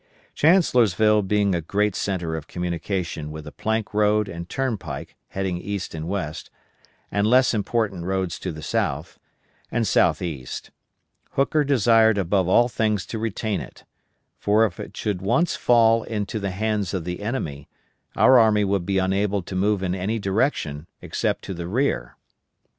Chancellorsville 0.33 1.21
being 1.21 1.53
a 1.53 1.61
great 1.61 1.93
center 1.95 2.35
of 2.35 2.47
communication 2.47 3.29
with 3.29 3.43
the 3.43 3.51
plank 3.51 3.93
road 3.93 4.27
and 4.27 4.49
turnpike 4.49 5.15
heading 5.27 5.59
east 5.61 5.93
and 5.93 6.07
west, 6.07 6.49
and 7.11 7.27
less 7.27 7.53
important 7.53 8.03
roads 8.05 8.39
to 8.39 8.51
the 8.51 8.63
south, 8.63 9.19
and 9.71 9.85
southeast, 9.85 10.71
Hooker 11.33 11.63
desired 11.63 12.17
above 12.17 12.47
all 12.47 12.67
things 12.67 13.05
to 13.05 13.19
retain 13.19 13.61
it; 13.61 13.83
for 14.39 14.65
if 14.65 14.79
it 14.79 14.97
should 14.97 15.21
once 15.21 15.55
fall 15.55 16.01
into 16.01 16.39
the 16.39 16.49
hands 16.49 16.95
of 16.95 17.03
the 17.03 17.19
enemy, 17.21 17.69
our 18.15 18.39
army 18.39 18.63
would 18.63 18.87
be 18.87 18.97
unable 18.97 19.43
to 19.43 19.55
move 19.55 19.83
in 19.83 19.93
any 19.93 20.17
direction 20.17 20.87
except 21.03 21.43
to 21.43 21.53
the 21.53 21.67
rear. 21.67 22.17